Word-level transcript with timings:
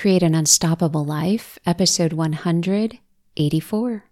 Create 0.00 0.22
an 0.22 0.34
Unstoppable 0.34 1.04
Life, 1.04 1.58
episode 1.66 2.14
184. 2.14 4.04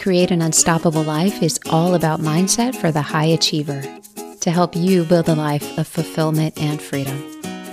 Create 0.00 0.30
an 0.30 0.40
Unstoppable 0.40 1.02
Life 1.02 1.42
is 1.42 1.60
all 1.68 1.94
about 1.94 2.20
mindset 2.20 2.74
for 2.74 2.90
the 2.90 3.02
high 3.02 3.26
achiever 3.26 3.82
to 4.40 4.50
help 4.50 4.74
you 4.74 5.04
build 5.04 5.28
a 5.28 5.34
life 5.34 5.76
of 5.76 5.86
fulfillment 5.86 6.58
and 6.58 6.80
freedom. 6.80 7.22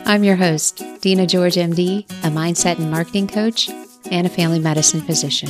I'm 0.05 0.26
your 0.26 0.36
host, 0.36 0.84
Dina 1.00 1.26
George, 1.26 1.55
MD, 1.55 2.02
a 2.25 2.30
mindset 2.30 2.78
and 2.78 2.91
marketing 2.91 3.28
coach 3.30 3.70
and 4.12 4.28
a 4.28 4.30
family 4.30 4.59
medicine 4.59 5.00
physician. 5.00 5.48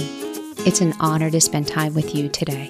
It's 0.59 0.79
an 0.79 0.93
honor 0.99 1.31
to 1.31 1.41
spend 1.41 1.69
time 1.69 1.95
with 1.95 2.13
you 2.13 2.29
today. 2.29 2.69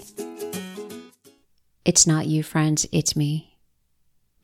It's 1.83 2.07
not 2.07 2.27
you, 2.27 2.41
friends, 2.41 2.87
it's 2.93 3.17
me. 3.17 3.57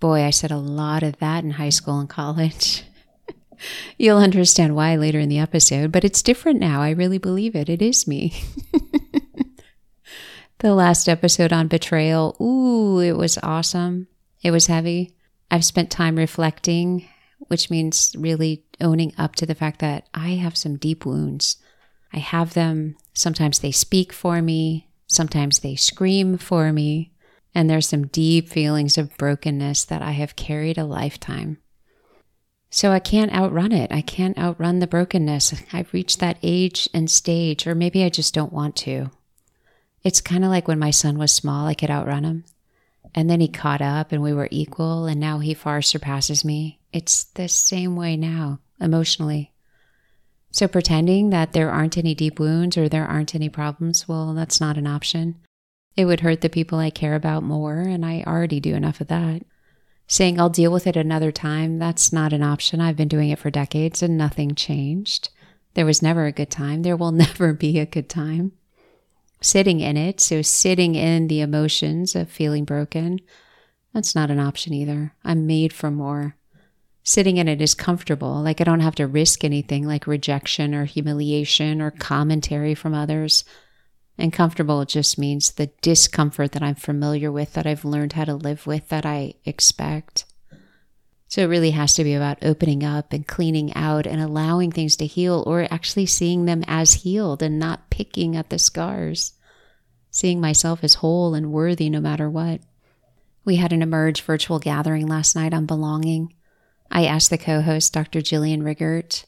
Boy, 0.02 0.24
I 0.24 0.32
said 0.32 0.52
a 0.52 0.58
lot 0.58 1.02
of 1.02 1.20
that 1.20 1.46
in 1.46 1.52
high 1.52 1.70
school 1.70 1.98
and 1.98 2.10
college. 2.10 2.84
You'll 3.98 4.18
understand 4.18 4.76
why 4.76 4.96
later 4.96 5.20
in 5.20 5.30
the 5.30 5.40
episode, 5.40 5.92
but 5.92 6.04
it's 6.04 6.22
different 6.22 6.60
now. 6.60 6.82
I 6.82 6.92
really 6.92 7.18
believe 7.18 7.56
it. 7.56 7.70
It 7.70 7.82
is 7.82 8.08
me. 8.08 8.34
the 10.60 10.74
last 10.74 11.08
episode 11.08 11.54
on 11.54 11.68
betrayal, 11.68 12.36
ooh, 12.42 13.00
it 13.00 13.18
was 13.18 13.38
awesome. 13.44 14.08
It 14.42 14.52
was 14.52 14.68
heavy. 14.68 15.14
I've 15.50 15.66
spent 15.66 15.90
time 15.90 16.18
reflecting, 16.18 17.08
which 17.48 17.70
means 17.70 18.16
really 18.18 18.64
owning 18.82 19.14
up 19.18 19.36
to 19.36 19.46
the 19.46 19.56
fact 19.56 19.80
that 19.80 20.08
I 20.14 20.30
have 20.30 20.58
some 20.58 20.78
deep 20.78 21.06
wounds. 21.06 21.58
I 22.14 22.20
have 22.20 22.54
them. 22.54 22.96
Sometimes 23.14 23.60
they 23.60 23.72
speak 23.72 24.14
for 24.14 24.42
me, 24.42 24.88
sometimes 25.08 25.60
they 25.60 25.76
scream 25.76 26.38
for 26.38 26.72
me. 26.72 27.12
And 27.56 27.68
there's 27.68 27.88
some 27.88 28.08
deep 28.08 28.50
feelings 28.50 29.00
of 29.00 29.18
brokenness 29.18 29.86
that 29.86 30.04
I 30.04 30.12
have 30.12 30.36
carried 30.36 30.78
a 30.78 30.86
lifetime. 30.86 31.58
So 32.70 32.92
I 32.92 33.00
can't 33.00 33.34
outrun 33.34 33.72
it. 33.72 33.92
I 33.92 34.02
can't 34.02 34.38
outrun 34.38 34.80
the 34.80 34.88
brokenness. 34.88 35.64
I've 35.74 35.94
reached 35.94 36.20
that 36.20 36.38
age 36.44 36.90
and 36.94 37.10
stage, 37.10 37.66
or 37.66 37.74
maybe 37.74 38.04
I 38.04 38.10
just 38.10 38.34
don't 38.34 38.54
want 38.54 38.76
to. 38.78 39.10
It's 40.04 40.22
kind 40.22 40.44
of 40.44 40.50
like 40.50 40.68
when 40.68 40.80
my 40.80 40.92
son 40.92 41.18
was 41.18 41.32
small, 41.32 41.66
I 41.68 41.74
could 41.74 41.90
outrun 41.90 42.24
him. 42.24 42.44
And 43.16 43.30
then 43.30 43.40
he 43.40 43.48
caught 43.48 43.82
up 43.82 44.12
and 44.12 44.22
we 44.22 44.34
were 44.34 44.50
equal, 44.52 45.06
and 45.06 45.20
now 45.20 45.40
he 45.40 45.54
far 45.54 45.82
surpasses 45.82 46.46
me. 46.46 46.80
It's 46.94 47.24
the 47.24 47.48
same 47.48 47.96
way 47.96 48.16
now, 48.18 48.60
emotionally. 48.80 49.54
So 50.52 50.68
pretending 50.68 51.30
that 51.30 51.54
there 51.54 51.72
aren't 51.72 51.98
any 51.98 52.16
deep 52.16 52.40
wounds 52.40 52.78
or 52.78 52.90
there 52.90 53.08
aren't 53.08 53.36
any 53.36 53.50
problems, 53.50 54.08
well, 54.08 54.34
that's 54.34 54.62
not 54.62 54.78
an 54.78 54.88
option. 54.88 55.36
It 55.96 56.06
would 56.06 56.20
hurt 56.20 56.42
the 56.42 56.50
people 56.50 56.80
I 56.80 56.90
care 56.90 57.16
about 57.16 57.44
more, 57.44 57.80
and 57.80 58.06
I 58.06 58.24
already 58.28 58.60
do 58.60 58.76
enough 58.76 59.02
of 59.02 59.08
that. 59.08 59.44
Saying 60.08 60.40
I'll 60.40 60.50
deal 60.50 60.72
with 60.72 60.88
it 60.88 60.96
another 60.96 61.32
time, 61.32 61.80
that's 61.80 62.14
not 62.14 62.32
an 62.32 62.42
option. 62.42 62.80
I've 62.80 62.96
been 62.96 63.10
doing 63.10 63.30
it 63.30 63.40
for 63.40 63.50
decades 63.50 64.02
and 64.02 64.18
nothing 64.18 64.56
changed. 64.56 65.30
There 65.74 65.86
was 65.86 66.02
never 66.02 66.26
a 66.26 66.32
good 66.32 66.50
time. 66.50 66.82
There 66.82 66.96
will 66.96 67.12
never 67.14 67.54
be 67.54 67.78
a 67.78 67.86
good 67.86 68.10
time. 68.10 68.54
Sitting 69.42 69.82
in 69.82 69.98
it, 69.98 70.20
so 70.20 70.42
sitting 70.42 70.96
in 70.96 71.28
the 71.28 71.42
emotions 71.42 72.16
of 72.16 72.32
feeling 72.32 72.66
broken, 72.66 73.20
that's 73.94 74.16
not 74.16 74.32
an 74.32 74.40
option 74.40 74.74
either. 74.74 75.14
I'm 75.24 75.46
made 75.46 75.74
for 75.74 75.92
more. 75.92 76.36
Sitting 77.04 77.38
in 77.38 77.48
it 77.48 77.62
is 77.62 77.74
comfortable. 77.74 78.42
Like 78.42 78.60
I 78.60 78.64
don't 78.64 78.80
have 78.80 78.96
to 78.96 79.08
risk 79.08 79.44
anything 79.44 79.86
like 79.86 80.08
rejection 80.08 80.74
or 80.74 80.86
humiliation 80.86 81.82
or 81.82 81.92
commentary 81.92 82.76
from 82.76 82.94
others. 82.94 83.44
And 84.18 84.34
comfortable 84.34 84.84
just 84.86 85.20
means 85.20 85.52
the 85.52 85.70
discomfort 85.82 86.54
that 86.54 86.64
I'm 86.64 86.76
familiar 86.76 87.32
with, 87.32 87.54
that 87.54 87.68
I've 87.68 87.86
learned 87.86 88.14
how 88.14 88.26
to 88.26 88.34
live 88.34 88.66
with, 88.66 88.90
that 88.90 89.06
I 89.06 89.36
expect. 89.46 90.26
So 91.28 91.42
it 91.42 91.48
really 91.48 91.72
has 91.72 91.94
to 91.96 92.04
be 92.04 92.14
about 92.14 92.40
opening 92.42 92.84
up 92.84 93.14
and 93.14 93.28
cleaning 93.28 93.74
out 93.76 94.08
and 94.08 94.22
allowing 94.22 94.72
things 94.72 94.96
to 94.98 95.06
heal, 95.06 95.44
or 95.46 95.68
actually 95.70 96.06
seeing 96.06 96.46
them 96.46 96.64
as 96.68 96.94
healed 96.94 97.44
and 97.44 97.60
not 97.60 97.90
picking 97.90 98.36
at 98.36 98.50
the 98.50 98.58
scars. 98.58 99.34
Seeing 100.10 100.42
myself 100.42 100.84
as 100.84 100.96
whole 100.96 101.36
and 101.36 101.52
worthy 101.52 101.90
no 101.90 102.00
matter 102.00 102.30
what. 102.30 102.62
We 103.46 103.58
had 103.58 103.72
an 103.72 103.82
Emerge 103.82 104.22
virtual 104.22 104.58
gathering 104.58 105.08
last 105.08 105.36
night 105.36 105.54
on 105.54 105.66
belonging. 105.66 106.34
I 106.90 107.06
asked 107.06 107.30
the 107.30 107.38
co 107.38 107.62
host, 107.62 107.94
Dr. 107.94 108.22
Jillian 108.22 108.64
Riggert, 108.64 109.26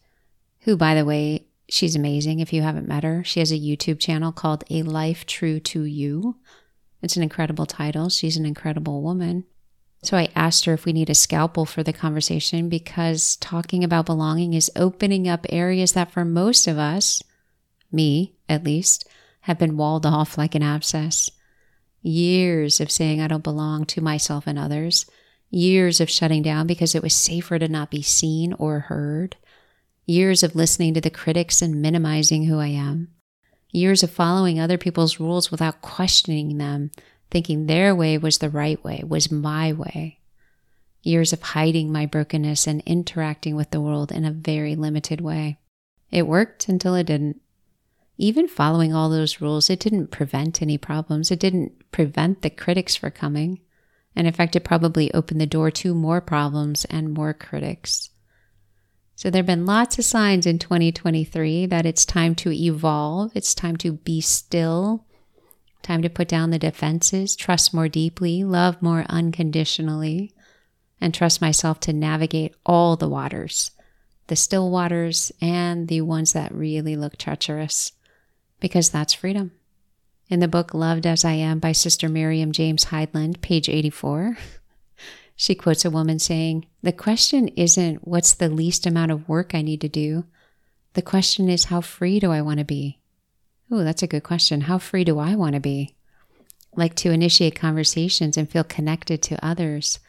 who, 0.61 0.77
by 0.77 0.95
the 0.95 1.05
way, 1.05 1.45
She's 1.69 1.95
amazing 1.95 2.39
if 2.39 2.51
you 2.51 2.63
haven't 2.63 2.87
met 2.87 3.03
her. 3.03 3.23
She 3.23 3.39
has 3.39 3.51
a 3.51 3.59
YouTube 3.59 3.99
channel 3.99 4.31
called 4.31 4.63
A 4.69 4.81
Life 4.81 5.25
True 5.25 5.59
to 5.61 5.83
You. 5.83 6.37
It's 7.01 7.15
an 7.15 7.23
incredible 7.23 7.67
title. 7.67 8.09
She's 8.09 8.37
an 8.37 8.45
incredible 8.45 9.01
woman. 9.03 9.45
So 10.01 10.17
I 10.17 10.29
asked 10.35 10.65
her 10.65 10.73
if 10.73 10.85
we 10.85 10.93
need 10.93 11.09
a 11.09 11.15
scalpel 11.15 11.65
for 11.65 11.83
the 11.83 11.93
conversation 11.93 12.69
because 12.69 13.35
talking 13.35 13.83
about 13.83 14.05
belonging 14.05 14.53
is 14.53 14.71
opening 14.75 15.27
up 15.27 15.45
areas 15.49 15.91
that 15.91 16.11
for 16.11 16.25
most 16.25 16.67
of 16.67 16.77
us, 16.77 17.21
me 17.91 18.35
at 18.47 18.63
least, 18.63 19.07
have 19.41 19.59
been 19.59 19.77
walled 19.77 20.05
off 20.05 20.37
like 20.37 20.55
an 20.55 20.63
abscess. 20.63 21.29
Years 22.01 22.79
of 22.79 22.89
saying 22.89 23.21
I 23.21 23.27
don't 23.27 23.43
belong 23.43 23.85
to 23.87 24.01
myself 24.01 24.47
and 24.47 24.57
others. 24.57 25.05
Years 25.49 25.99
of 25.99 26.09
shutting 26.09 26.41
down 26.41 26.65
because 26.65 26.95
it 26.95 27.03
was 27.03 27.13
safer 27.13 27.59
to 27.59 27.67
not 27.67 27.91
be 27.91 28.01
seen 28.01 28.53
or 28.53 28.79
heard 28.79 29.35
years 30.09 30.41
of 30.41 30.55
listening 30.55 30.95
to 30.95 31.01
the 31.01 31.09
critics 31.09 31.61
and 31.61 31.81
minimizing 31.81 32.45
who 32.45 32.59
I 32.59 32.67
am, 32.67 33.09
years 33.69 34.01
of 34.01 34.09
following 34.09 34.59
other 34.59 34.77
people's 34.77 35.19
rules 35.19 35.51
without 35.51 35.83
questioning 35.83 36.57
them, 36.57 36.89
thinking 37.29 37.67
their 37.67 37.93
way 37.93 38.17
was 38.17 38.39
the 38.39 38.49
right 38.49 38.83
way, 38.83 39.03
was 39.07 39.31
my 39.31 39.71
way, 39.71 40.19
years 41.03 41.31
of 41.31 41.41
hiding 41.41 41.91
my 41.91 42.07
brokenness 42.07 42.65
and 42.65 42.81
interacting 42.87 43.55
with 43.55 43.69
the 43.69 43.79
world 43.79 44.11
in 44.11 44.25
a 44.25 44.31
very 44.31 44.75
limited 44.75 45.21
way. 45.21 45.59
It 46.09 46.25
worked 46.25 46.67
until 46.67 46.95
it 46.95 47.05
didn't. 47.05 47.39
Even 48.17 48.47
following 48.47 48.93
all 48.93 49.09
those 49.09 49.39
rules, 49.39 49.69
it 49.69 49.79
didn't 49.79 50.07
prevent 50.07 50.61
any 50.61 50.77
problems. 50.77 51.29
It 51.29 51.39
didn't 51.39 51.91
prevent 51.91 52.41
the 52.41 52.49
critics 52.49 52.95
from 52.95 53.11
coming. 53.11 53.61
And 54.15 54.27
in 54.27 54.33
fact, 54.33 54.55
it 54.55 54.65
probably 54.65 55.13
opened 55.13 55.39
the 55.39 55.45
door 55.45 55.69
to 55.71 55.93
more 55.93 56.19
problems 56.19 56.83
and 56.85 57.13
more 57.13 57.33
critics. 57.33 58.09
So 59.19 59.29
there 59.29 59.39
have 59.39 59.47
been 59.47 59.65
lots 59.65 59.99
of 59.99 60.05
signs 60.05 60.45
in 60.45 60.59
2023 60.59 61.65
that 61.65 61.85
it's 61.85 62.05
time 62.05 62.35
to 62.35 62.53
evolve, 62.53 63.33
it's 63.35 63.53
time 63.53 63.75
to 63.75 63.91
be 63.91 64.21
still, 64.21 65.03
time 65.81 66.01
to 66.03 66.09
put 66.09 66.29
down 66.29 66.51
the 66.51 66.57
defenses, 66.57 67.35
trust 67.35 67.73
more 67.73 67.89
deeply, 67.89 68.45
love 68.45 68.81
more 68.81 69.05
unconditionally, 69.09 70.31
and 71.01 71.13
trust 71.13 71.41
myself 71.41 71.81
to 71.81 71.91
navigate 71.91 72.55
all 72.65 72.95
the 72.95 73.09
waters, 73.09 73.71
the 74.27 74.37
still 74.37 74.71
waters 74.71 75.33
and 75.41 75.89
the 75.89 75.99
ones 75.99 76.31
that 76.31 76.55
really 76.55 76.95
look 76.95 77.17
treacherous, 77.17 77.91
because 78.61 78.89
that's 78.89 79.13
freedom. 79.13 79.51
In 80.29 80.39
the 80.39 80.47
book 80.47 80.73
Loved 80.73 81.05
as 81.05 81.25
I 81.25 81.33
Am 81.33 81.59
by 81.59 81.73
Sister 81.73 82.07
Miriam 82.07 82.53
James 82.53 82.85
Heidland, 82.85 83.41
page 83.41 83.67
84, 83.67 84.37
she 85.41 85.55
quotes 85.55 85.85
a 85.85 85.89
woman 85.89 86.19
saying, 86.19 86.65
The 86.83 86.91
question 86.91 87.47
isn't 87.55 88.05
what's 88.05 88.33
the 88.33 88.49
least 88.49 88.85
amount 88.85 89.11
of 89.11 89.29
work 89.29 89.55
I 89.55 89.61
need 89.61 89.79
to 89.79 89.87
do. 89.87 90.25
The 90.95 91.01
question 91.01 91.47
is, 91.47 91.63
how 91.63 91.79
free 91.79 92.19
do 92.19 92.29
I 92.29 92.41
want 92.41 92.59
to 92.59 92.65
be? 92.65 92.99
Oh, 93.71 93.85
that's 93.85 94.03
a 94.03 94.07
good 94.07 94.23
question. 94.23 94.59
How 94.59 94.79
free 94.79 95.05
do 95.05 95.17
I 95.17 95.35
want 95.35 95.53
to 95.53 95.61
be? 95.61 95.95
Like 96.75 96.93
to 96.95 97.11
initiate 97.11 97.55
conversations 97.55 98.35
and 98.35 98.51
feel 98.51 98.65
connected 98.65 99.23
to 99.23 99.45
others, 99.45 99.99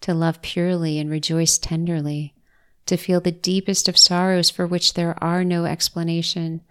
to 0.00 0.14
love 0.14 0.40
purely 0.40 0.98
and 0.98 1.10
rejoice 1.10 1.58
tenderly, 1.58 2.34
to 2.86 2.96
feel 2.96 3.20
the 3.20 3.30
deepest 3.30 3.90
of 3.90 3.98
sorrows 3.98 4.48
for 4.48 4.66
which 4.66 4.94
there 4.94 5.22
are 5.22 5.44
no 5.44 5.66
explanation, 5.66 6.62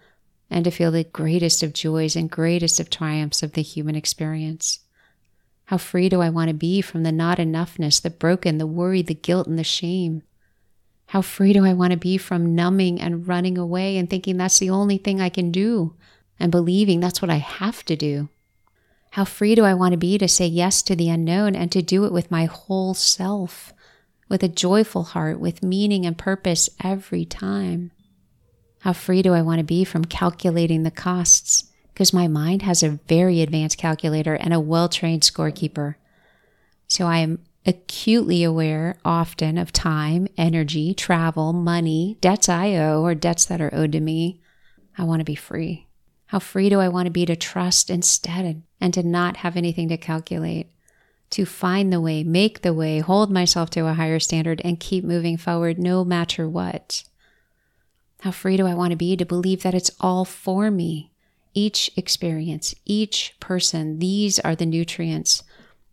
and 0.50 0.64
to 0.64 0.72
feel 0.72 0.90
the 0.90 1.04
greatest 1.04 1.62
of 1.62 1.72
joys 1.72 2.16
and 2.16 2.28
greatest 2.28 2.80
of 2.80 2.90
triumphs 2.90 3.44
of 3.44 3.52
the 3.52 3.62
human 3.62 3.94
experience. 3.94 4.80
How 5.68 5.76
free 5.76 6.08
do 6.08 6.22
I 6.22 6.30
want 6.30 6.48
to 6.48 6.54
be 6.54 6.80
from 6.80 7.02
the 7.02 7.12
not 7.12 7.36
enoughness, 7.36 8.00
the 8.00 8.08
broken, 8.08 8.56
the 8.56 8.66
worry, 8.66 9.02
the 9.02 9.12
guilt, 9.12 9.46
and 9.46 9.58
the 9.58 9.64
shame? 9.64 10.22
How 11.08 11.20
free 11.20 11.52
do 11.52 11.66
I 11.66 11.74
want 11.74 11.90
to 11.90 11.98
be 11.98 12.16
from 12.16 12.54
numbing 12.54 12.98
and 12.98 13.28
running 13.28 13.58
away 13.58 13.98
and 13.98 14.08
thinking 14.08 14.38
that's 14.38 14.58
the 14.58 14.70
only 14.70 14.96
thing 14.96 15.20
I 15.20 15.28
can 15.28 15.52
do 15.52 15.94
and 16.40 16.50
believing 16.50 17.00
that's 17.00 17.20
what 17.20 17.30
I 17.30 17.36
have 17.36 17.84
to 17.84 17.96
do? 17.96 18.30
How 19.10 19.26
free 19.26 19.54
do 19.54 19.66
I 19.66 19.74
want 19.74 19.92
to 19.92 19.98
be 19.98 20.16
to 20.16 20.26
say 20.26 20.46
yes 20.46 20.80
to 20.84 20.96
the 20.96 21.10
unknown 21.10 21.54
and 21.54 21.70
to 21.72 21.82
do 21.82 22.06
it 22.06 22.12
with 22.12 22.30
my 22.30 22.46
whole 22.46 22.94
self, 22.94 23.74
with 24.30 24.42
a 24.42 24.48
joyful 24.48 25.02
heart, 25.02 25.38
with 25.38 25.62
meaning 25.62 26.06
and 26.06 26.16
purpose 26.16 26.70
every 26.82 27.26
time? 27.26 27.90
How 28.80 28.94
free 28.94 29.20
do 29.20 29.34
I 29.34 29.42
want 29.42 29.58
to 29.58 29.64
be 29.64 29.84
from 29.84 30.06
calculating 30.06 30.84
the 30.84 30.90
costs 30.90 31.67
because 31.98 32.12
my 32.12 32.28
mind 32.28 32.62
has 32.62 32.84
a 32.84 33.00
very 33.08 33.40
advanced 33.42 33.76
calculator 33.76 34.36
and 34.36 34.54
a 34.54 34.60
well 34.60 34.88
trained 34.88 35.22
scorekeeper. 35.22 35.96
So 36.86 37.08
I 37.08 37.18
am 37.18 37.40
acutely 37.66 38.44
aware 38.44 38.98
often 39.04 39.58
of 39.58 39.72
time, 39.72 40.28
energy, 40.36 40.94
travel, 40.94 41.52
money, 41.52 42.16
debts 42.20 42.48
I 42.48 42.76
owe, 42.76 43.02
or 43.02 43.16
debts 43.16 43.46
that 43.46 43.60
are 43.60 43.74
owed 43.74 43.90
to 43.90 44.00
me. 44.00 44.40
I 44.96 45.02
want 45.02 45.18
to 45.18 45.24
be 45.24 45.34
free. 45.34 45.88
How 46.26 46.38
free 46.38 46.68
do 46.68 46.78
I 46.78 46.86
want 46.86 47.06
to 47.06 47.10
be 47.10 47.26
to 47.26 47.34
trust 47.34 47.90
instead 47.90 48.62
and 48.80 48.94
to 48.94 49.02
not 49.02 49.38
have 49.38 49.56
anything 49.56 49.88
to 49.88 49.96
calculate? 49.96 50.70
to 51.30 51.44
find 51.44 51.92
the 51.92 52.00
way, 52.00 52.24
make 52.24 52.62
the 52.62 52.72
way, 52.72 53.00
hold 53.00 53.30
myself 53.30 53.68
to 53.68 53.86
a 53.86 53.92
higher 53.92 54.18
standard, 54.18 54.62
and 54.64 54.80
keep 54.80 55.04
moving 55.04 55.36
forward 55.36 55.78
no 55.78 56.02
matter 56.02 56.48
what. 56.48 57.04
How 58.20 58.30
free 58.30 58.56
do 58.56 58.66
I 58.66 58.72
want 58.72 58.92
to 58.92 58.96
be 58.96 59.14
to 59.14 59.26
believe 59.26 59.62
that 59.62 59.74
it's 59.74 59.90
all 60.00 60.24
for 60.24 60.70
me? 60.70 61.12
Each 61.54 61.90
experience, 61.96 62.74
each 62.84 63.34
person, 63.40 63.98
these 63.98 64.38
are 64.38 64.54
the 64.54 64.66
nutrients 64.66 65.42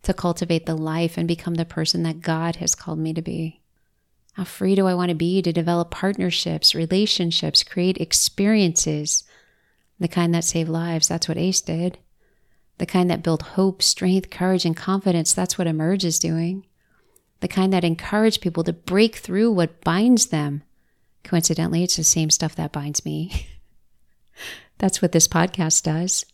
to 0.02 0.14
cultivate 0.14 0.66
the 0.66 0.76
life 0.76 1.16
and 1.16 1.26
become 1.26 1.54
the 1.54 1.64
person 1.64 2.02
that 2.04 2.20
God 2.20 2.56
has 2.56 2.74
called 2.74 2.98
me 2.98 3.12
to 3.14 3.22
be. 3.22 3.60
How 4.34 4.44
free 4.44 4.74
do 4.74 4.86
I 4.86 4.94
want 4.94 5.08
to 5.08 5.14
be 5.14 5.40
to 5.42 5.52
develop 5.52 5.90
partnerships, 5.90 6.74
relationships, 6.74 7.62
create 7.62 7.98
experiences, 7.98 9.24
the 9.98 10.08
kind 10.08 10.34
that 10.34 10.44
save 10.44 10.68
lives? 10.68 11.08
That's 11.08 11.26
what 11.26 11.38
Ace 11.38 11.60
did. 11.60 11.98
The 12.78 12.86
kind 12.86 13.10
that 13.10 13.22
build 13.22 13.42
hope, 13.42 13.82
strength, 13.82 14.28
courage, 14.30 14.66
and 14.66 14.76
confidence? 14.76 15.32
That's 15.32 15.56
what 15.56 15.66
Emerge 15.66 16.04
is 16.04 16.18
doing. 16.18 16.66
The 17.40 17.48
kind 17.48 17.72
that 17.72 17.84
encourage 17.84 18.40
people 18.40 18.62
to 18.64 18.72
break 18.74 19.16
through 19.16 19.52
what 19.52 19.82
binds 19.82 20.26
them 20.26 20.62
Coincidentally, 21.26 21.82
it's 21.82 21.96
the 21.96 22.04
same 22.04 22.30
stuff 22.30 22.54
that 22.54 22.70
binds 22.70 23.04
me. 23.04 23.48
That's 24.78 25.00
what 25.00 25.12
this 25.12 25.28
podcast 25.28 25.82
does. 25.82 26.24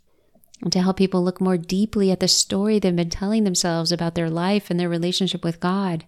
And 0.63 0.73
to 0.73 0.83
help 0.83 0.97
people 0.97 1.25
look 1.25 1.41
more 1.41 1.57
deeply 1.57 2.11
at 2.11 2.21
the 2.21 2.29
story 2.29 2.79
they've 2.79 2.95
been 2.95 3.11
telling 3.11 3.45
themselves 3.45 3.91
about 3.91 4.15
their 4.15 4.31
life 4.31 4.71
and 4.71 4.79
their 4.79 4.89
relationship 4.89 5.45
with 5.45 5.61
God. 5.61 6.05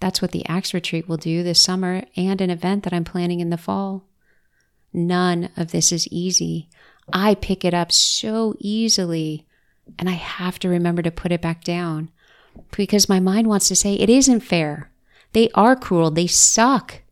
That's 0.00 0.20
what 0.20 0.32
the 0.32 0.46
Acts 0.46 0.74
Retreat 0.74 1.08
will 1.08 1.16
do 1.16 1.42
this 1.42 1.60
summer 1.60 2.02
and 2.16 2.40
an 2.40 2.50
event 2.50 2.84
that 2.84 2.92
I'm 2.92 3.04
planning 3.04 3.40
in 3.40 3.50
the 3.50 3.56
fall. 3.56 4.04
None 4.92 5.50
of 5.56 5.70
this 5.70 5.92
is 5.92 6.08
easy. 6.08 6.68
I 7.12 7.34
pick 7.34 7.64
it 7.64 7.74
up 7.74 7.92
so 7.92 8.54
easily, 8.58 9.46
and 9.98 10.08
I 10.08 10.12
have 10.12 10.58
to 10.60 10.68
remember 10.68 11.02
to 11.02 11.10
put 11.10 11.32
it 11.32 11.42
back 11.42 11.64
down 11.64 12.10
because 12.76 13.08
my 13.08 13.20
mind 13.20 13.48
wants 13.48 13.68
to 13.68 13.76
say 13.76 13.94
it 13.94 14.10
isn't 14.10 14.40
fair. 14.40 14.90
They 15.32 15.50
are 15.54 15.76
cruel. 15.76 16.10
They 16.10 16.26
suck. 16.26 17.02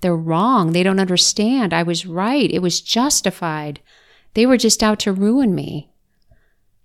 They're 0.00 0.16
wrong. 0.16 0.72
They 0.72 0.82
don't 0.82 1.00
understand. 1.00 1.72
I 1.72 1.82
was 1.82 2.06
right. 2.06 2.50
It 2.50 2.60
was 2.60 2.80
justified. 2.80 3.80
They 4.34 4.46
were 4.46 4.56
just 4.56 4.82
out 4.82 4.98
to 5.00 5.12
ruin 5.12 5.54
me. 5.54 5.90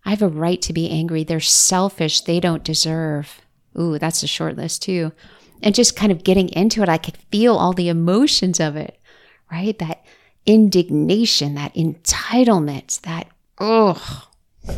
I 0.05 0.11
have 0.11 0.21
a 0.21 0.27
right 0.27 0.61
to 0.63 0.73
be 0.73 0.89
angry. 0.89 1.23
They're 1.23 1.39
selfish. 1.39 2.21
They 2.21 2.39
don't 2.39 2.63
deserve. 2.63 3.41
Ooh, 3.77 3.99
that's 3.99 4.23
a 4.23 4.27
short 4.27 4.55
list 4.55 4.81
too. 4.81 5.11
And 5.61 5.75
just 5.75 5.95
kind 5.95 6.11
of 6.11 6.23
getting 6.23 6.49
into 6.49 6.81
it, 6.81 6.89
I 6.89 6.97
could 6.97 7.17
feel 7.31 7.55
all 7.55 7.73
the 7.73 7.89
emotions 7.89 8.59
of 8.59 8.75
it, 8.75 8.99
right? 9.51 9.77
That 9.79 10.05
indignation, 10.45 11.55
that 11.55 11.73
entitlement, 11.73 13.01
that, 13.01 13.27
ugh. 13.57 14.23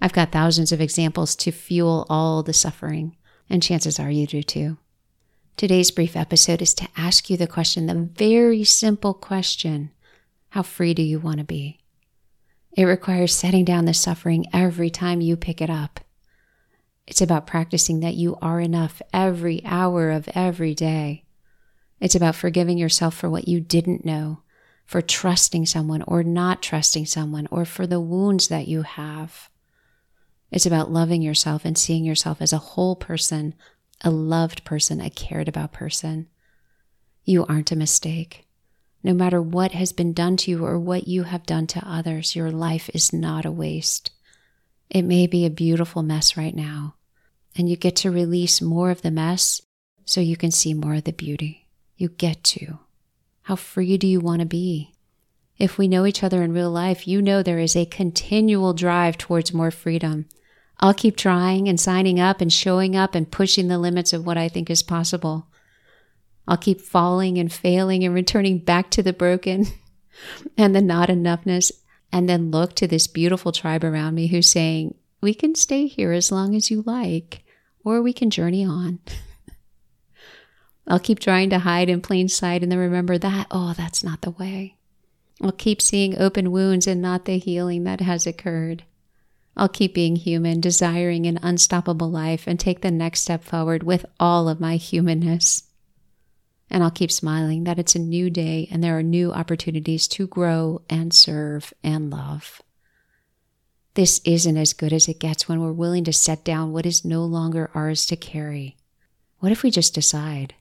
I've 0.00 0.12
got 0.12 0.32
thousands 0.32 0.72
of 0.72 0.80
examples 0.80 1.36
to 1.36 1.50
fuel 1.50 2.06
all 2.10 2.42
the 2.42 2.52
suffering, 2.52 3.16
and 3.48 3.62
chances 3.62 3.98
are 3.98 4.10
you 4.10 4.26
do 4.26 4.42
too. 4.42 4.78
Today's 5.56 5.90
brief 5.90 6.16
episode 6.16 6.60
is 6.60 6.74
to 6.74 6.88
ask 6.96 7.30
you 7.30 7.36
the 7.36 7.46
question, 7.46 7.86
the 7.86 7.94
very 7.94 8.64
simple 8.64 9.14
question 9.14 9.90
How 10.52 10.62
free 10.62 10.92
do 10.92 11.00
you 11.00 11.18
want 11.18 11.38
to 11.38 11.44
be? 11.44 11.78
It 12.76 12.84
requires 12.84 13.34
setting 13.34 13.64
down 13.64 13.86
the 13.86 13.94
suffering 13.94 14.44
every 14.52 14.90
time 14.90 15.22
you 15.22 15.34
pick 15.34 15.62
it 15.62 15.70
up. 15.70 16.00
It's 17.06 17.22
about 17.22 17.46
practicing 17.46 18.00
that 18.00 18.16
you 18.16 18.36
are 18.42 18.60
enough 18.60 19.00
every 19.14 19.64
hour 19.64 20.10
of 20.10 20.28
every 20.34 20.74
day. 20.74 21.24
It's 22.00 22.14
about 22.14 22.34
forgiving 22.34 22.76
yourself 22.76 23.14
for 23.14 23.30
what 23.30 23.48
you 23.48 23.60
didn't 23.60 24.04
know, 24.04 24.42
for 24.84 25.00
trusting 25.00 25.64
someone 25.64 26.02
or 26.02 26.22
not 26.22 26.60
trusting 26.60 27.06
someone, 27.06 27.48
or 27.50 27.64
for 27.64 27.86
the 27.86 27.98
wounds 27.98 28.48
that 28.48 28.68
you 28.68 28.82
have. 28.82 29.48
It's 30.50 30.66
about 30.66 30.92
loving 30.92 31.22
yourself 31.22 31.64
and 31.64 31.78
seeing 31.78 32.04
yourself 32.04 32.42
as 32.42 32.52
a 32.52 32.58
whole 32.58 32.94
person 32.94 33.54
a 34.04 34.10
loved 34.10 34.64
person, 34.64 35.00
a 35.00 35.08
cared 35.08 35.48
about 35.48 35.72
person. 35.72 36.28
You 37.24 37.46
aren't 37.46 37.72
a 37.72 37.76
mistake. 37.76 38.46
No 39.02 39.14
matter 39.14 39.42
what 39.42 39.72
has 39.72 39.92
been 39.92 40.12
done 40.12 40.36
to 40.38 40.50
you 40.50 40.64
or 40.64 40.78
what 40.78 41.08
you 41.08 41.24
have 41.24 41.46
done 41.46 41.66
to 41.68 41.88
others, 41.88 42.36
your 42.36 42.50
life 42.50 42.88
is 42.94 43.12
not 43.12 43.44
a 43.44 43.50
waste. 43.50 44.10
It 44.90 45.02
may 45.02 45.26
be 45.26 45.44
a 45.44 45.50
beautiful 45.50 46.02
mess 46.02 46.36
right 46.36 46.54
now, 46.54 46.94
and 47.56 47.68
you 47.68 47.76
get 47.76 47.96
to 47.96 48.10
release 48.10 48.60
more 48.60 48.90
of 48.90 49.02
the 49.02 49.10
mess 49.10 49.62
so 50.04 50.20
you 50.20 50.36
can 50.36 50.50
see 50.50 50.74
more 50.74 50.94
of 50.94 51.04
the 51.04 51.12
beauty. 51.12 51.68
You 51.96 52.08
get 52.08 52.44
to. 52.44 52.78
How 53.42 53.56
free 53.56 53.96
do 53.96 54.06
you 54.06 54.20
want 54.20 54.40
to 54.40 54.46
be? 54.46 54.94
If 55.58 55.78
we 55.78 55.88
know 55.88 56.06
each 56.06 56.22
other 56.22 56.42
in 56.42 56.52
real 56.52 56.70
life, 56.70 57.08
you 57.08 57.22
know 57.22 57.42
there 57.42 57.58
is 57.58 57.76
a 57.76 57.86
continual 57.86 58.72
drive 58.72 59.18
towards 59.18 59.52
more 59.52 59.70
freedom 59.70 60.26
I'll 60.82 60.92
keep 60.92 61.16
trying 61.16 61.68
and 61.68 61.78
signing 61.78 62.18
up 62.18 62.40
and 62.40 62.52
showing 62.52 62.96
up 62.96 63.14
and 63.14 63.30
pushing 63.30 63.68
the 63.68 63.78
limits 63.78 64.12
of 64.12 64.26
what 64.26 64.36
I 64.36 64.48
think 64.48 64.68
is 64.68 64.82
possible. 64.82 65.46
I'll 66.46 66.56
keep 66.56 66.80
falling 66.80 67.38
and 67.38 67.52
failing 67.52 68.04
and 68.04 68.14
returning 68.14 68.58
back 68.58 68.90
to 68.90 69.02
the 69.02 69.12
broken 69.12 69.66
and 70.56 70.74
the 70.74 70.82
not 70.82 71.08
enoughness, 71.08 71.72
and 72.12 72.28
then 72.28 72.50
look 72.50 72.74
to 72.76 72.86
this 72.86 73.06
beautiful 73.06 73.52
tribe 73.52 73.84
around 73.84 74.14
me 74.14 74.26
who's 74.26 74.48
saying, 74.48 74.94
We 75.20 75.34
can 75.34 75.54
stay 75.54 75.86
here 75.86 76.12
as 76.12 76.32
long 76.32 76.54
as 76.54 76.70
you 76.70 76.82
like, 76.82 77.44
or 77.84 78.02
we 78.02 78.12
can 78.12 78.30
journey 78.30 78.64
on. 78.64 79.00
I'll 80.86 80.98
keep 80.98 81.20
trying 81.20 81.50
to 81.50 81.60
hide 81.60 81.88
in 81.88 82.00
plain 82.00 82.28
sight 82.28 82.62
and 82.62 82.70
then 82.70 82.78
remember 82.78 83.16
that, 83.18 83.46
oh, 83.50 83.72
that's 83.72 84.02
not 84.02 84.22
the 84.22 84.32
way. 84.32 84.76
I'll 85.40 85.52
keep 85.52 85.80
seeing 85.80 86.18
open 86.18 86.52
wounds 86.52 86.86
and 86.86 87.00
not 87.00 87.24
the 87.24 87.38
healing 87.38 87.84
that 87.84 88.00
has 88.00 88.26
occurred. 88.26 88.84
I'll 89.56 89.68
keep 89.68 89.94
being 89.94 90.16
human, 90.16 90.60
desiring 90.60 91.26
an 91.26 91.38
unstoppable 91.42 92.10
life, 92.10 92.46
and 92.46 92.58
take 92.58 92.80
the 92.80 92.90
next 92.90 93.20
step 93.20 93.44
forward 93.44 93.82
with 93.82 94.06
all 94.18 94.48
of 94.48 94.60
my 94.60 94.76
humanness. 94.76 95.64
And 96.72 96.82
I'll 96.82 96.90
keep 96.90 97.12
smiling 97.12 97.64
that 97.64 97.78
it's 97.78 97.94
a 97.94 97.98
new 97.98 98.30
day 98.30 98.66
and 98.70 98.82
there 98.82 98.96
are 98.96 99.02
new 99.02 99.30
opportunities 99.30 100.08
to 100.08 100.26
grow 100.26 100.80
and 100.88 101.12
serve 101.12 101.74
and 101.84 102.10
love. 102.10 102.62
This 103.92 104.22
isn't 104.24 104.56
as 104.56 104.72
good 104.72 104.94
as 104.94 105.06
it 105.06 105.20
gets 105.20 105.46
when 105.46 105.60
we're 105.60 105.70
willing 105.70 106.04
to 106.04 106.14
set 106.14 106.44
down 106.44 106.72
what 106.72 106.86
is 106.86 107.04
no 107.04 107.24
longer 107.26 107.70
ours 107.74 108.06
to 108.06 108.16
carry. 108.16 108.78
What 109.40 109.52
if 109.52 109.62
we 109.62 109.70
just 109.70 109.94
decide? 109.94 110.54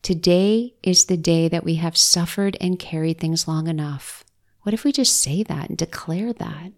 Today 0.00 0.74
is 0.84 1.06
the 1.06 1.16
day 1.16 1.48
that 1.48 1.64
we 1.64 1.74
have 1.74 1.96
suffered 1.96 2.56
and 2.60 2.78
carried 2.78 3.18
things 3.18 3.48
long 3.48 3.66
enough. 3.66 4.24
What 4.60 4.74
if 4.74 4.84
we 4.84 4.92
just 4.92 5.20
say 5.20 5.42
that 5.42 5.68
and 5.68 5.76
declare 5.76 6.32
that? 6.32 6.70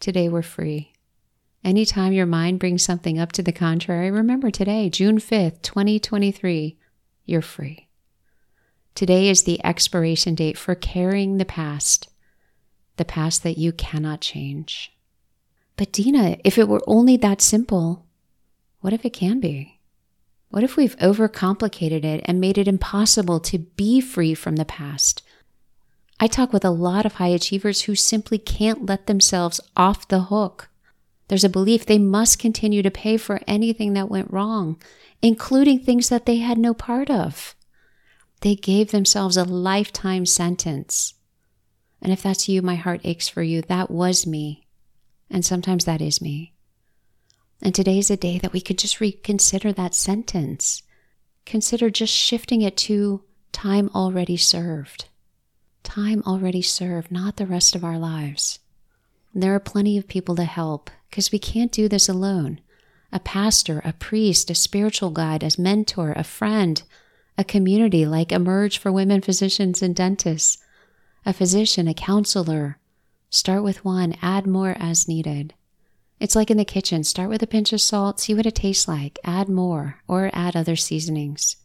Today 0.00 0.28
we're 0.28 0.42
free. 0.42 0.92
Anytime 1.64 2.12
your 2.12 2.26
mind 2.26 2.60
brings 2.60 2.82
something 2.82 3.18
up 3.18 3.32
to 3.32 3.42
the 3.42 3.52
contrary, 3.52 4.10
remember 4.10 4.50
today, 4.50 4.90
June 4.90 5.16
5th, 5.16 5.62
2023, 5.62 6.76
you're 7.24 7.40
free. 7.40 7.85
Today 8.96 9.28
is 9.28 9.42
the 9.42 9.62
expiration 9.62 10.34
date 10.34 10.56
for 10.56 10.74
carrying 10.74 11.36
the 11.36 11.44
past, 11.44 12.08
the 12.96 13.04
past 13.04 13.42
that 13.42 13.58
you 13.58 13.70
cannot 13.70 14.22
change. 14.22 14.90
But 15.76 15.92
Dina, 15.92 16.38
if 16.44 16.56
it 16.56 16.66
were 16.66 16.80
only 16.86 17.18
that 17.18 17.42
simple, 17.42 18.06
what 18.80 18.94
if 18.94 19.04
it 19.04 19.12
can 19.12 19.38
be? 19.38 19.80
What 20.48 20.64
if 20.64 20.78
we've 20.78 20.96
overcomplicated 20.96 22.06
it 22.06 22.22
and 22.24 22.40
made 22.40 22.56
it 22.56 22.66
impossible 22.66 23.38
to 23.40 23.58
be 23.58 24.00
free 24.00 24.32
from 24.32 24.56
the 24.56 24.64
past, 24.64 25.22
I 26.18 26.26
talk 26.26 26.54
with 26.54 26.64
a 26.64 26.70
lot 26.70 27.04
of 27.04 27.16
high 27.16 27.28
achievers 27.28 27.82
who 27.82 27.94
simply 27.94 28.38
can't 28.38 28.86
let 28.86 29.08
themselves 29.08 29.60
off 29.76 30.08
the 30.08 30.20
hook. 30.20 30.70
There's 31.28 31.44
a 31.44 31.50
belief 31.50 31.84
they 31.84 31.98
must 31.98 32.38
continue 32.38 32.82
to 32.82 32.90
pay 32.90 33.18
for 33.18 33.42
anything 33.46 33.92
that 33.92 34.08
went 34.08 34.32
wrong, 34.32 34.80
including 35.20 35.80
things 35.80 36.08
that 36.08 36.24
they 36.24 36.38
had 36.38 36.56
no 36.56 36.72
part 36.72 37.10
of. 37.10 37.55
They 38.40 38.54
gave 38.54 38.90
themselves 38.90 39.36
a 39.36 39.44
lifetime 39.44 40.26
sentence. 40.26 41.14
And 42.02 42.12
if 42.12 42.22
that's 42.22 42.48
you, 42.48 42.62
my 42.62 42.74
heart 42.74 43.00
aches 43.04 43.28
for 43.28 43.42
you. 43.42 43.62
That 43.62 43.90
was 43.90 44.26
me. 44.26 44.66
And 45.30 45.44
sometimes 45.44 45.84
that 45.84 46.02
is 46.02 46.20
me. 46.20 46.52
And 47.62 47.74
today 47.74 47.98
is 47.98 48.10
a 48.10 48.16
day 48.16 48.38
that 48.38 48.52
we 48.52 48.60
could 48.60 48.78
just 48.78 49.00
reconsider 49.00 49.72
that 49.72 49.94
sentence. 49.94 50.82
Consider 51.44 51.90
just 51.90 52.12
shifting 52.12 52.62
it 52.62 52.76
to 52.78 53.22
time 53.52 53.90
already 53.94 54.36
served 54.36 55.06
time 55.86 56.22
already 56.26 56.60
served, 56.60 57.12
not 57.12 57.36
the 57.36 57.46
rest 57.46 57.76
of 57.76 57.84
our 57.84 57.98
lives. 57.98 58.58
There 59.32 59.54
are 59.54 59.60
plenty 59.60 59.96
of 59.96 60.08
people 60.08 60.34
to 60.36 60.44
help 60.44 60.90
because 61.08 61.30
we 61.30 61.38
can't 61.38 61.70
do 61.70 61.88
this 61.88 62.08
alone. 62.08 62.60
A 63.12 63.20
pastor, 63.20 63.80
a 63.84 63.92
priest, 63.92 64.50
a 64.50 64.54
spiritual 64.54 65.10
guide, 65.10 65.44
a 65.44 65.50
mentor, 65.58 66.12
a 66.12 66.24
friend, 66.24 66.82
a 67.38 67.44
community 67.44 68.06
like 68.06 68.32
Emerge 68.32 68.78
for 68.78 68.90
Women 68.90 69.20
Physicians 69.20 69.82
and 69.82 69.94
Dentists, 69.94 70.58
a 71.24 71.32
physician, 71.32 71.86
a 71.88 71.94
counselor. 71.94 72.78
Start 73.28 73.62
with 73.62 73.84
one, 73.84 74.16
add 74.22 74.46
more 74.46 74.76
as 74.78 75.08
needed. 75.08 75.54
It's 76.18 76.34
like 76.34 76.50
in 76.50 76.56
the 76.56 76.64
kitchen 76.64 77.04
start 77.04 77.28
with 77.28 77.42
a 77.42 77.46
pinch 77.46 77.72
of 77.72 77.80
salt, 77.80 78.20
see 78.20 78.34
what 78.34 78.46
it 78.46 78.54
tastes 78.54 78.88
like, 78.88 79.18
add 79.22 79.48
more, 79.48 80.00
or 80.08 80.30
add 80.32 80.56
other 80.56 80.76
seasonings. 80.76 81.56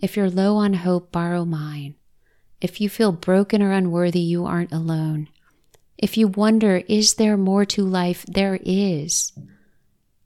If 0.00 0.16
you're 0.16 0.30
low 0.30 0.56
on 0.56 0.74
hope, 0.74 1.12
borrow 1.12 1.44
mine. 1.44 1.96
If 2.60 2.80
you 2.80 2.88
feel 2.88 3.12
broken 3.12 3.62
or 3.62 3.72
unworthy, 3.72 4.20
you 4.20 4.46
aren't 4.46 4.72
alone. 4.72 5.28
If 5.98 6.16
you 6.16 6.28
wonder, 6.28 6.82
is 6.88 7.14
there 7.14 7.36
more 7.36 7.64
to 7.66 7.84
life? 7.84 8.24
There 8.26 8.58
is. 8.62 9.32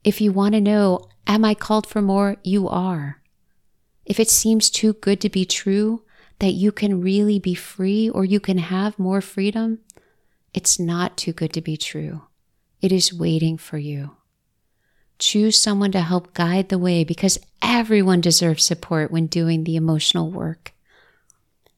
If 0.03 0.21
you 0.21 0.31
want 0.31 0.53
to 0.53 0.61
know, 0.61 1.09
am 1.27 1.43
I 1.43 1.53
called 1.53 1.87
for 1.87 2.01
more? 2.01 2.37
You 2.43 2.69
are. 2.69 3.20
If 4.05 4.19
it 4.19 4.29
seems 4.29 4.69
too 4.69 4.93
good 4.93 5.21
to 5.21 5.29
be 5.29 5.45
true, 5.45 6.03
that 6.39 6.53
you 6.53 6.71
can 6.71 7.01
really 7.01 7.37
be 7.37 7.53
free 7.53 8.09
or 8.09 8.25
you 8.25 8.39
can 8.39 8.57
have 8.57 8.97
more 8.97 9.21
freedom, 9.21 9.79
it's 10.53 10.79
not 10.79 11.15
too 11.15 11.33
good 11.33 11.53
to 11.53 11.61
be 11.61 11.77
true. 11.77 12.23
It 12.81 12.91
is 12.91 13.13
waiting 13.13 13.57
for 13.57 13.77
you. 13.77 14.17
Choose 15.19 15.55
someone 15.55 15.91
to 15.91 16.01
help 16.01 16.33
guide 16.33 16.69
the 16.69 16.79
way 16.79 17.03
because 17.03 17.37
everyone 17.61 18.21
deserves 18.21 18.63
support 18.63 19.11
when 19.11 19.27
doing 19.27 19.63
the 19.63 19.75
emotional 19.75 20.31
work. 20.31 20.73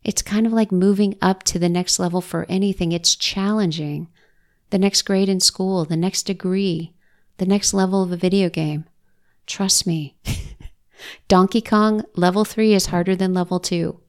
It's 0.01 0.21
kind 0.21 0.47
of 0.47 0.53
like 0.53 0.71
moving 0.71 1.17
up 1.21 1.43
to 1.43 1.59
the 1.59 1.69
next 1.69 1.99
level 1.99 2.21
for 2.21 2.45
anything. 2.47 2.93
It's 2.93 3.15
challenging. 3.15 4.07
The 4.69 4.79
next 4.79 5.01
grade 5.01 5.29
in 5.29 5.41
school, 5.41 5.83
the 5.83 5.97
next 5.97 6.23
degree, 6.23 6.93
the 7.37 7.45
next 7.45 7.73
level 7.73 8.01
of 8.01 8.11
a 8.13 8.17
video 8.17 8.49
game. 8.49 8.85
Trust 9.45 9.85
me. 9.85 10.15
Donkey 11.27 11.61
Kong 11.61 12.03
level 12.15 12.45
three 12.45 12.73
is 12.73 12.87
harder 12.87 13.15
than 13.15 13.33
level 13.33 13.59
two. 13.59 13.99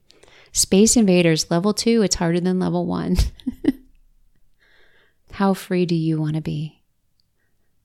Space 0.52 0.96
Invaders 0.96 1.50
level 1.50 1.74
two, 1.74 2.02
it's 2.02 2.16
harder 2.16 2.40
than 2.40 2.60
level 2.60 2.86
one. 2.86 3.16
How 5.32 5.52
free 5.52 5.84
do 5.84 5.96
you 5.96 6.20
want 6.20 6.36
to 6.36 6.40
be? 6.40 6.82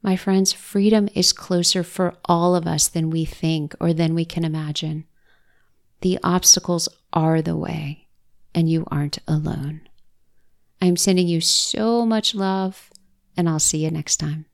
My 0.01 0.16
friends, 0.16 0.54
freedom 0.54 1.10
is 1.16 1.34
closer 1.34 1.84
for 1.84 2.16
all 2.25 2.56
of 2.56 2.68
us 2.68 2.88
than 2.88 3.10
we 3.10 3.25
think 3.25 3.75
or 3.82 3.92
than 3.92 4.13
we 4.13 4.24
can 4.24 4.46
imagine. 4.46 5.06
The 6.01 6.20
obstacles 6.24 6.88
are 7.12 7.42
the 7.42 7.58
way, 7.58 8.08
and 8.56 8.70
you 8.70 8.86
aren't 8.89 9.18
alone. 9.28 9.82
I'm 10.82 10.96
sending 10.96 11.28
you 11.28 11.42
so 11.42 12.06
much 12.06 12.34
love, 12.34 12.89
and 13.36 13.50
I'll 13.50 13.60
see 13.60 13.84
you 13.84 13.92
next 13.92 14.18
time. 14.18 14.46